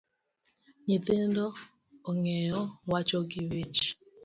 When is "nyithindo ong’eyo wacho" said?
0.85-3.17